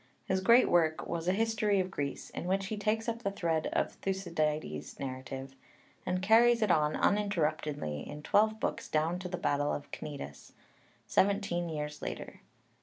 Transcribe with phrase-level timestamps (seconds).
[0.25, 3.67] His great work was a history of Greece, in which he takes up the thread
[3.67, 5.53] of Thucydides's narrative,
[6.07, 10.53] and carries it on uninterruptedly in twelve books down to the battle of Knidus,
[11.05, 12.41] seventeen years later.